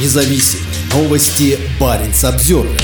независим. 0.00 0.60
Новости 0.92 1.58
Баренц 1.80 2.24
Обзервер. 2.24 2.80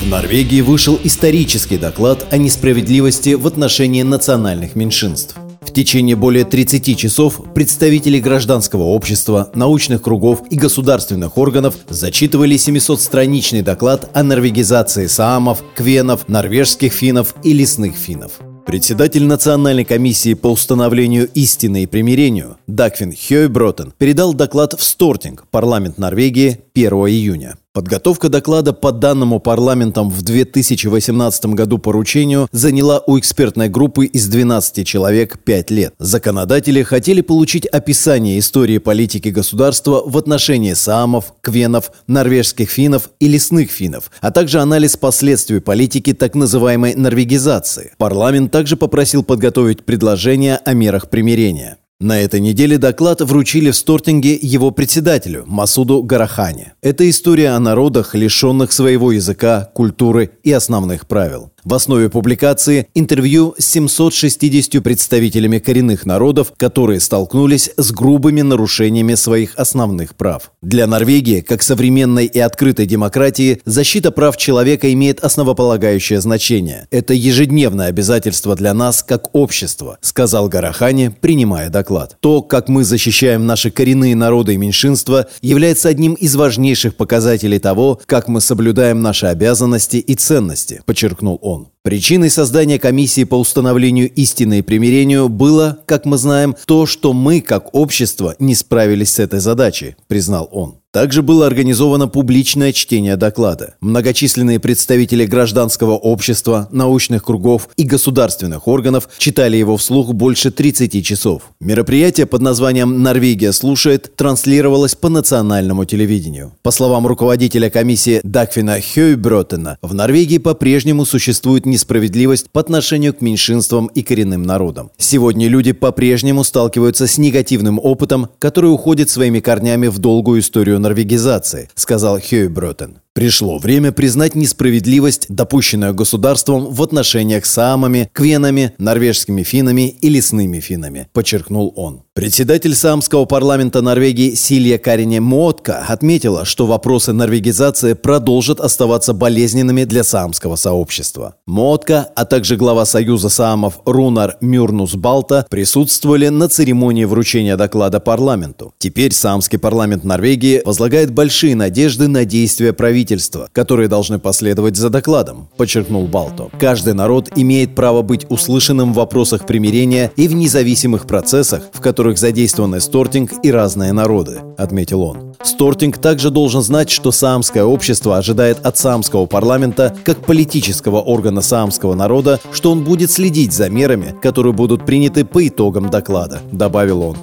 В 0.00 0.06
Норвегии 0.08 0.60
вышел 0.60 0.98
исторический 1.02 1.78
доклад 1.78 2.26
о 2.30 2.36
несправедливости 2.36 3.34
в 3.34 3.46
отношении 3.46 4.02
национальных 4.02 4.76
меньшинств. 4.76 5.36
В 5.60 5.72
течение 5.72 6.16
более 6.16 6.44
30 6.44 6.96
часов 6.96 7.40
представители 7.54 8.20
гражданского 8.20 8.84
общества, 8.84 9.50
научных 9.54 10.02
кругов 10.02 10.42
и 10.48 10.56
государственных 10.56 11.36
органов 11.38 11.74
зачитывали 11.88 12.56
700-страничный 12.56 13.62
доклад 13.62 14.10
о 14.14 14.22
норвегизации 14.22 15.06
саамов, 15.06 15.62
квенов, 15.74 16.28
норвежских 16.28 16.92
финнов 16.92 17.34
и 17.42 17.52
лесных 17.52 17.96
финнов. 17.96 18.32
Председатель 18.66 19.24
Национальной 19.24 19.84
комиссии 19.84 20.34
по 20.34 20.48
установлению 20.48 21.28
истины 21.34 21.84
и 21.84 21.86
примирению 21.86 22.56
Даквин 22.66 23.12
Хёйбротен 23.12 23.92
передал 23.96 24.34
доклад 24.34 24.72
в 24.72 24.82
Стортинг, 24.82 25.46
парламент 25.52 25.98
Норвегии, 25.98 26.62
1 26.74 26.90
июня. 26.92 27.58
Подготовка 27.76 28.30
доклада 28.30 28.72
по 28.72 28.90
данному 28.90 29.38
парламентам 29.38 30.08
в 30.08 30.22
2018 30.22 31.44
году 31.48 31.76
поручению 31.76 32.48
заняла 32.50 33.02
у 33.06 33.18
экспертной 33.18 33.68
группы 33.68 34.06
из 34.06 34.28
12 34.28 34.86
человек 34.86 35.38
5 35.44 35.70
лет. 35.72 35.92
Законодатели 35.98 36.82
хотели 36.82 37.20
получить 37.20 37.66
описание 37.66 38.38
истории 38.38 38.78
политики 38.78 39.28
государства 39.28 40.02
в 40.06 40.16
отношении 40.16 40.72
саамов, 40.72 41.34
квенов, 41.42 41.92
норвежских 42.06 42.70
финнов 42.70 43.10
и 43.20 43.28
лесных 43.28 43.70
финнов, 43.70 44.10
а 44.22 44.30
также 44.30 44.60
анализ 44.60 44.96
последствий 44.96 45.60
политики 45.60 46.14
так 46.14 46.34
называемой 46.34 46.94
норвегизации. 46.94 47.92
Парламент 47.98 48.50
также 48.50 48.78
попросил 48.78 49.22
подготовить 49.22 49.84
предложения 49.84 50.56
о 50.64 50.72
мерах 50.72 51.10
примирения. 51.10 51.76
На 51.98 52.20
этой 52.20 52.40
неделе 52.40 52.76
доклад 52.76 53.22
вручили 53.22 53.70
в 53.70 53.76
Стортинге 53.76 54.34
его 54.34 54.70
председателю 54.70 55.44
Масуду 55.46 56.02
Гарахане. 56.02 56.74
Это 56.82 57.08
история 57.08 57.52
о 57.52 57.58
народах, 57.58 58.14
лишенных 58.14 58.72
своего 58.72 59.12
языка, 59.12 59.70
культуры 59.74 60.32
и 60.42 60.52
основных 60.52 61.06
правил. 61.06 61.52
В 61.66 61.74
основе 61.74 62.08
публикации 62.08 62.86
интервью 62.94 63.56
с 63.58 63.66
760 63.66 64.80
представителями 64.84 65.58
коренных 65.58 66.06
народов, 66.06 66.52
которые 66.56 67.00
столкнулись 67.00 67.72
с 67.76 67.90
грубыми 67.90 68.42
нарушениями 68.42 69.16
своих 69.16 69.56
основных 69.56 70.14
прав. 70.14 70.52
Для 70.62 70.86
Норвегии, 70.86 71.40
как 71.40 71.64
современной 71.64 72.26
и 72.26 72.38
открытой 72.38 72.86
демократии, 72.86 73.62
защита 73.64 74.12
прав 74.12 74.36
человека 74.36 74.92
имеет 74.92 75.18
основополагающее 75.24 76.20
значение. 76.20 76.86
Это 76.92 77.14
ежедневное 77.14 77.88
обязательство 77.88 78.54
для 78.54 78.72
нас 78.72 79.02
как 79.02 79.34
общества, 79.34 79.98
сказал 80.02 80.48
Гарахани, 80.48 81.08
принимая 81.20 81.68
доклад. 81.68 82.16
То, 82.20 82.42
как 82.42 82.68
мы 82.68 82.84
защищаем 82.84 83.44
наши 83.44 83.72
коренные 83.72 84.14
народы 84.14 84.54
и 84.54 84.56
меньшинства, 84.56 85.26
является 85.42 85.88
одним 85.88 86.14
из 86.14 86.36
важнейших 86.36 86.94
показателей 86.94 87.58
того, 87.58 88.00
как 88.06 88.28
мы 88.28 88.40
соблюдаем 88.40 89.02
наши 89.02 89.26
обязанности 89.26 89.96
и 89.96 90.14
ценности, 90.14 90.82
подчеркнул 90.86 91.40
он. 91.42 91.55
Son. 91.56 91.75
Причиной 91.86 92.30
создания 92.30 92.80
комиссии 92.80 93.22
по 93.22 93.36
установлению 93.36 94.10
истины 94.10 94.58
и 94.58 94.62
примирению 94.62 95.28
было, 95.28 95.78
как 95.86 96.04
мы 96.04 96.18
знаем, 96.18 96.56
то, 96.66 96.84
что 96.84 97.12
мы, 97.12 97.40
как 97.40 97.76
общество, 97.76 98.34
не 98.40 98.56
справились 98.56 99.12
с 99.12 99.18
этой 99.20 99.38
задачей, 99.38 99.94
признал 100.08 100.48
он. 100.50 100.80
Также 100.96 101.20
было 101.20 101.46
организовано 101.46 102.08
публичное 102.08 102.72
чтение 102.72 103.16
доклада. 103.18 103.74
Многочисленные 103.82 104.58
представители 104.58 105.26
гражданского 105.26 105.92
общества, 105.92 106.68
научных 106.72 107.22
кругов 107.22 107.68
и 107.76 107.84
государственных 107.84 108.66
органов 108.66 109.06
читали 109.18 109.58
его 109.58 109.76
вслух 109.76 110.14
больше 110.14 110.50
30 110.50 111.04
часов. 111.04 111.42
Мероприятие 111.60 112.24
под 112.24 112.40
названием 112.40 113.02
«Норвегия 113.02 113.52
слушает» 113.52 114.16
транслировалось 114.16 114.94
по 114.94 115.10
национальному 115.10 115.84
телевидению. 115.84 116.54
По 116.62 116.70
словам 116.70 117.06
руководителя 117.06 117.68
комиссии 117.68 118.22
Дакфина 118.22 118.80
Хёйбротена, 118.80 119.76
в 119.82 119.92
Норвегии 119.92 120.38
по-прежнему 120.38 121.04
существует 121.04 121.66
несправедливость 121.76 122.50
по 122.50 122.60
отношению 122.60 123.12
к 123.12 123.20
меньшинствам 123.20 123.86
и 123.88 124.02
коренным 124.02 124.42
народам. 124.42 124.90
Сегодня 124.96 125.48
люди 125.48 125.72
по-прежнему 125.72 126.42
сталкиваются 126.42 127.06
с 127.06 127.18
негативным 127.18 127.78
опытом, 127.78 128.28
который 128.38 128.72
уходит 128.72 129.10
своими 129.10 129.40
корнями 129.40 129.88
в 129.88 129.98
долгую 129.98 130.40
историю 130.40 130.78
норвегизации, 130.78 131.68
сказал 131.74 132.18
Хёйбротен. 132.18 132.98
Пришло 133.12 133.58
время 133.58 133.92
признать 133.92 134.34
несправедливость, 134.34 135.26
допущенную 135.28 135.94
государством 135.94 136.66
в 136.66 136.82
отношениях 136.82 137.44
с 137.44 137.52
саамами, 137.52 138.08
квенами, 138.12 138.72
норвежскими 138.78 139.42
финами 139.42 139.88
и 139.88 140.08
лесными 140.08 140.60
финами, 140.60 141.08
подчеркнул 141.12 141.72
он. 141.76 142.05
Председатель 142.16 142.74
Саамского 142.74 143.26
парламента 143.26 143.82
Норвегии 143.82 144.32
Силья 144.32 144.78
Карине 144.78 145.20
Мотка 145.20 145.84
отметила, 145.86 146.46
что 146.46 146.64
вопросы 146.64 147.12
норвегизации 147.12 147.92
продолжат 147.92 148.58
оставаться 148.58 149.12
болезненными 149.12 149.84
для 149.84 150.02
саамского 150.02 150.56
сообщества. 150.56 151.34
Мотка, 151.44 152.08
а 152.16 152.24
также 152.24 152.56
глава 152.56 152.86
Союза 152.86 153.28
саамов 153.28 153.80
Рунар 153.84 154.38
Мюрнус 154.40 154.94
Балта 154.94 155.46
присутствовали 155.50 156.28
на 156.28 156.48
церемонии 156.48 157.04
вручения 157.04 157.58
доклада 157.58 158.00
парламенту. 158.00 158.72
Теперь 158.78 159.12
Саамский 159.12 159.58
парламент 159.58 160.02
Норвегии 160.02 160.62
возлагает 160.64 161.12
большие 161.12 161.54
надежды 161.54 162.08
на 162.08 162.24
действия 162.24 162.72
правительства 162.72 163.50
которые 163.52 163.88
должны 163.88 164.18
последовать 164.18 164.76
за 164.76 164.88
докладом, 164.88 165.50
подчеркнул 165.58 166.06
Балто. 166.06 166.48
Каждый 166.58 166.94
народ 166.94 167.28
имеет 167.36 167.74
право 167.74 168.00
быть 168.00 168.24
услышанным 168.30 168.94
в 168.94 168.96
вопросах 168.96 169.44
примирения 169.44 170.10
и 170.16 170.28
в 170.28 170.34
независимых 170.34 171.06
процессах, 171.06 171.64
в 171.74 171.80
которых 172.06 172.18
задействованы 172.18 172.80
Стортинг 172.80 173.32
и 173.42 173.50
разные 173.50 173.92
народы, 173.92 174.38
отметил 174.56 175.02
он. 175.02 175.34
Стортинг 175.42 175.98
также 175.98 176.30
должен 176.30 176.62
знать, 176.62 176.88
что 176.88 177.10
саамское 177.10 177.64
общество 177.64 178.16
ожидает 178.16 178.64
от 178.64 178.78
саамского 178.78 179.26
парламента, 179.26 179.92
как 180.04 180.18
политического 180.18 181.00
органа 181.00 181.40
саамского 181.40 181.96
народа, 181.96 182.38
что 182.52 182.70
он 182.70 182.84
будет 182.84 183.10
следить 183.10 183.52
за 183.52 183.68
мерами, 183.68 184.14
которые 184.22 184.52
будут 184.52 184.86
приняты 184.86 185.24
по 185.24 185.48
итогам 185.48 185.90
доклада, 185.90 186.38
добавил 186.52 187.02
он. 187.02 187.16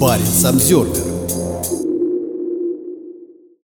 Парень 0.00 0.26
Самсервер 0.26 1.15